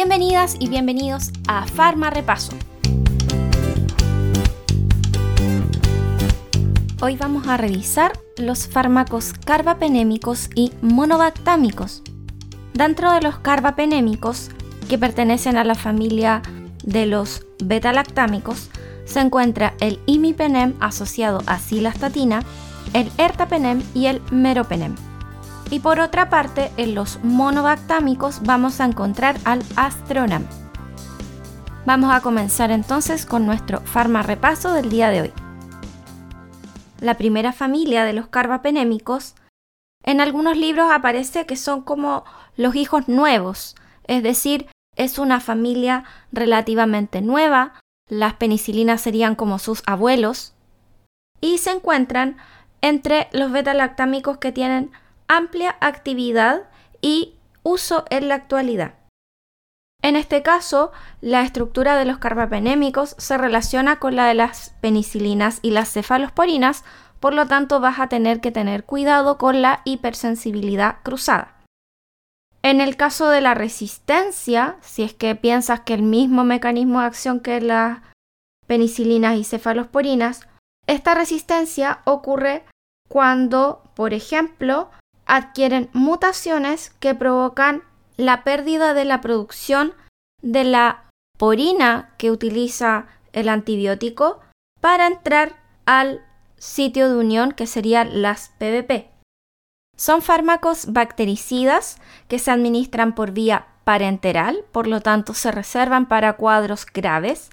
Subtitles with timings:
[0.00, 2.52] Bienvenidas y bienvenidos a Farma Repaso.
[7.00, 12.04] Hoy vamos a revisar los fármacos carbapenémicos y monovactámicos.
[12.74, 14.52] Dentro de los carbapenémicos,
[14.88, 16.42] que pertenecen a la familia
[16.84, 18.70] de los betalactámicos,
[19.04, 22.44] se encuentra el imipenem asociado a silastatina,
[22.92, 24.94] el ertapenem y el meropenem.
[25.70, 30.46] Y por otra parte, en los monovactámicos vamos a encontrar al astronam.
[31.84, 33.82] Vamos a comenzar entonces con nuestro
[34.22, 35.32] repaso del día de hoy.
[37.00, 39.34] La primera familia de los carbapenémicos,
[40.04, 42.24] en algunos libros aparece que son como
[42.56, 47.74] los hijos nuevos, es decir, es una familia relativamente nueva,
[48.08, 50.54] las penicilinas serían como sus abuelos,
[51.40, 52.36] y se encuentran
[52.80, 54.90] entre los beta-lactámicos que tienen
[55.28, 56.62] amplia actividad
[57.00, 58.94] y uso en la actualidad.
[60.02, 65.58] En este caso, la estructura de los carbapenémicos se relaciona con la de las penicilinas
[65.62, 66.84] y las cefalosporinas,
[67.20, 71.56] por lo tanto vas a tener que tener cuidado con la hipersensibilidad cruzada.
[72.62, 77.06] En el caso de la resistencia, si es que piensas que el mismo mecanismo de
[77.06, 78.00] acción que las
[78.66, 80.46] penicilinas y cefalosporinas,
[80.86, 82.64] esta resistencia ocurre
[83.08, 84.90] cuando, por ejemplo,
[85.28, 87.84] adquieren mutaciones que provocan
[88.16, 89.94] la pérdida de la producción
[90.42, 91.04] de la
[91.38, 94.40] porina que utiliza el antibiótico
[94.80, 95.56] para entrar
[95.86, 96.24] al
[96.56, 99.10] sitio de unión que serían las PVP.
[99.96, 106.34] Son fármacos bactericidas que se administran por vía parenteral, por lo tanto se reservan para
[106.34, 107.50] cuadros graves.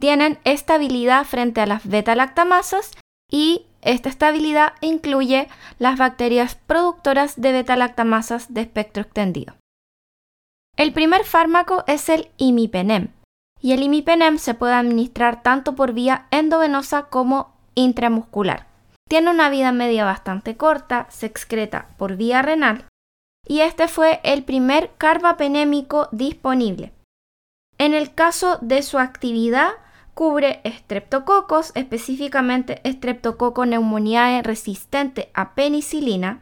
[0.00, 2.92] Tienen estabilidad frente a las beta-lactamasas
[3.30, 5.48] y esta estabilidad incluye
[5.78, 9.54] las bacterias productoras de beta-lactamasas de espectro extendido.
[10.76, 13.08] El primer fármaco es el imipenem,
[13.60, 18.66] y el imipenem se puede administrar tanto por vía endovenosa como intramuscular.
[19.08, 22.86] Tiene una vida media bastante corta, se excreta por vía renal
[23.46, 26.92] y este fue el primer carbapenémico disponible.
[27.78, 29.70] En el caso de su actividad,
[30.16, 36.40] cubre estreptococos, específicamente estreptococo pneumoniae resistente a penicilina.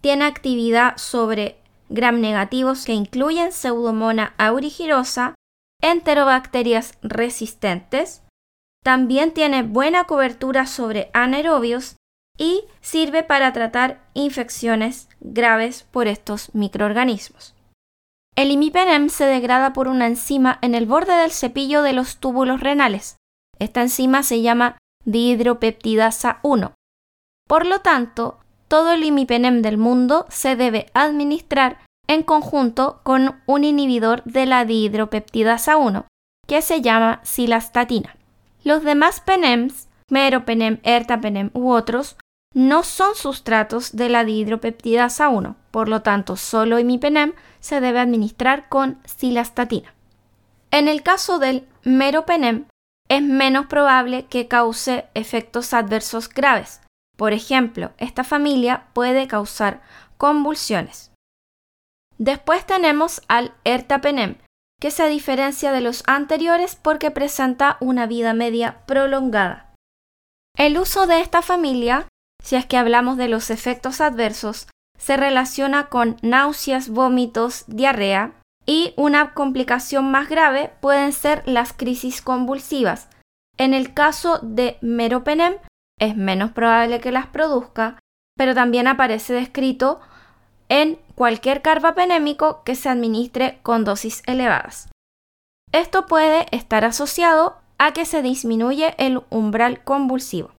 [0.00, 1.58] Tiene actividad sobre
[1.90, 5.34] gram negativos que incluyen Pseudomonas aurigirosa,
[5.82, 8.22] enterobacterias resistentes,
[8.82, 11.96] también tiene buena cobertura sobre anaerobios
[12.38, 17.54] y sirve para tratar infecciones graves por estos microorganismos.
[18.36, 22.60] El imipenem se degrada por una enzima en el borde del cepillo de los túbulos
[22.60, 23.16] renales.
[23.58, 26.72] Esta enzima se llama dihidropeptidasa 1.
[27.48, 33.64] Por lo tanto, todo el imipenem del mundo se debe administrar en conjunto con un
[33.64, 36.06] inhibidor de la dihidropeptidasa 1,
[36.46, 38.16] que se llama silastatina.
[38.64, 42.16] Los demás penems, meropenem, ertapenem u otros,
[42.54, 48.68] no son sustratos de la dihidropeptidasa 1, por lo tanto, solo imipenem se debe administrar
[48.68, 49.94] con silastatina.
[50.70, 52.66] En el caso del meropenem,
[53.08, 56.80] es menos probable que cause efectos adversos graves.
[57.16, 59.82] Por ejemplo, esta familia puede causar
[60.16, 61.10] convulsiones.
[62.18, 64.36] Después tenemos al ertapenem,
[64.80, 69.74] que se diferencia de los anteriores porque presenta una vida media prolongada.
[70.56, 72.06] El uso de esta familia,
[72.42, 74.68] si es que hablamos de los efectos adversos,
[74.98, 78.32] se relaciona con náuseas, vómitos, diarrea
[78.66, 83.08] y una complicación más grave pueden ser las crisis convulsivas.
[83.56, 85.54] En el caso de meropenem
[85.98, 87.98] es menos probable que las produzca,
[88.36, 90.00] pero también aparece descrito
[90.68, 94.88] en cualquier carbapenémico que se administre con dosis elevadas.
[95.72, 100.52] Esto puede estar asociado a que se disminuye el umbral convulsivo.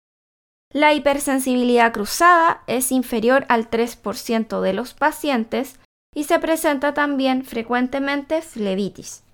[0.72, 5.80] La hipersensibilidad cruzada es inferior al 3% de los pacientes
[6.14, 9.24] y se presenta también frecuentemente flebitis.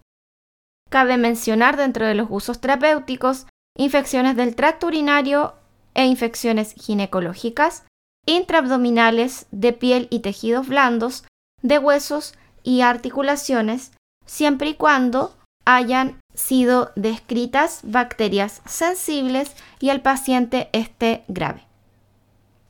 [0.88, 3.46] Cabe mencionar dentro de los usos terapéuticos
[3.76, 5.54] infecciones del tracto urinario
[5.94, 7.84] e infecciones ginecológicas,
[8.26, 11.24] intraabdominales de piel y tejidos blandos,
[11.62, 13.92] de huesos y articulaciones,
[14.24, 15.36] siempre y cuando
[15.66, 21.66] hayan sido descritas bacterias sensibles y el paciente esté grave.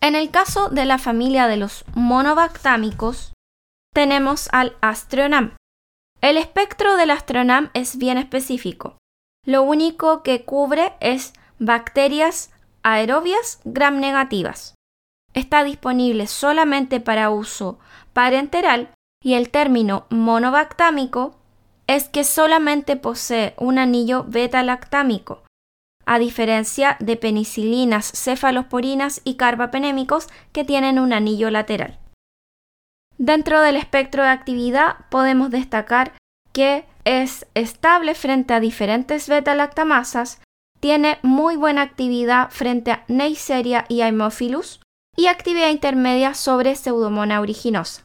[0.00, 3.32] En el caso de la familia de los monobactámicos,
[3.92, 5.56] tenemos al astronam.
[6.22, 8.96] El espectro del astronam es bien específico.
[9.44, 12.50] Lo único que cubre es bacterias
[12.82, 14.76] aerobias gram negativas
[15.36, 17.78] está disponible solamente para uso
[18.14, 18.88] parenteral
[19.22, 21.36] y el término monobactámico
[21.86, 25.44] es que solamente posee un anillo beta-lactámico,
[26.04, 31.98] a diferencia de penicilinas, cefalosporinas y carbapenémicos que tienen un anillo lateral.
[33.18, 36.12] Dentro del espectro de actividad podemos destacar
[36.52, 40.40] que es estable frente a diferentes beta-lactamasas,
[40.80, 44.80] tiene muy buena actividad frente a Neisseria y Haemophilus
[45.16, 48.02] y actividad intermedia sobre Pseudomonas aeruginosa.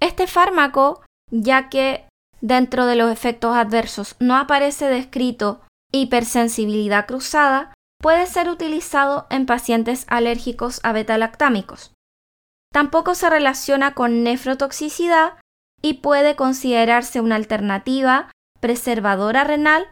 [0.00, 2.06] Este fármaco, ya que
[2.44, 5.62] dentro de los efectos adversos no aparece descrito
[5.92, 11.94] hipersensibilidad cruzada, puede ser utilizado en pacientes alérgicos a beta-lactámicos.
[12.70, 15.38] Tampoco se relaciona con nefrotoxicidad
[15.80, 18.30] y puede considerarse una alternativa
[18.60, 19.86] preservadora renal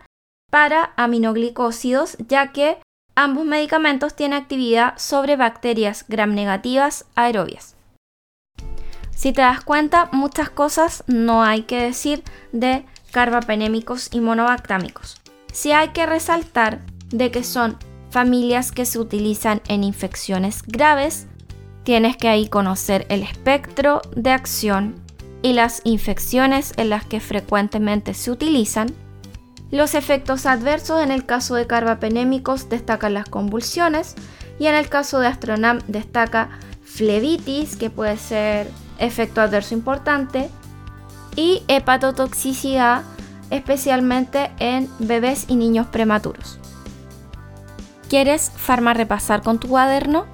[0.51, 2.83] para aminoglicósidos, ya que
[3.15, 7.77] ambos medicamentos tienen actividad sobre bacterias gram negativas aerobias.
[9.23, 15.21] Si te das cuenta, muchas cosas no hay que decir de carbapenémicos y monobactámicos.
[15.53, 16.81] Sí hay que resaltar
[17.11, 17.77] de que son
[18.11, 21.29] familias que se utilizan en infecciones graves
[21.85, 24.97] tienes que ahí conocer el espectro de acción
[25.41, 28.89] y las infecciones en las que frecuentemente se utilizan.
[29.71, 34.17] Los efectos adversos en el caso de carbapenémicos destacan las convulsiones
[34.59, 38.67] y en el caso de Astronam destaca flebitis, que puede ser
[39.03, 40.51] efecto adverso importante,
[41.37, 43.03] y hepatotoxicidad,
[43.51, 46.59] especialmente en bebés y niños prematuros.
[48.09, 50.27] ¿Quieres farma repasar con tu cuaderno?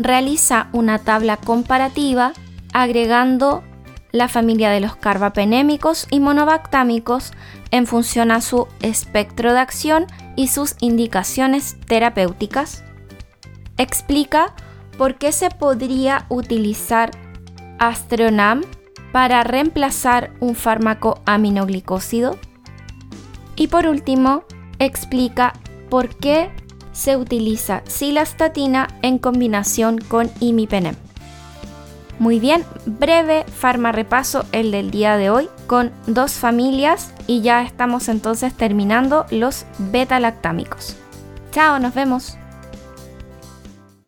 [0.00, 2.32] realiza una tabla comparativa
[2.72, 3.62] agregando
[4.12, 7.32] la familia de los carbapenémicos y monobactámicos
[7.70, 10.06] en función a su espectro de acción
[10.36, 12.82] y sus indicaciones terapéuticas.
[13.76, 14.54] Explica
[14.96, 17.10] por qué se podría utilizar
[17.80, 18.62] Astronam
[19.10, 22.38] para reemplazar un fármaco aminoglicósido.
[23.56, 24.44] Y por último,
[24.78, 25.54] explica
[25.88, 26.50] por qué
[26.92, 30.94] se utiliza silastatina en combinación con imipenem.
[32.18, 37.62] Muy bien, breve farma repaso el del día de hoy con dos familias y ya
[37.62, 40.96] estamos entonces terminando los beta lactámicos.
[41.50, 42.39] Chao, nos vemos.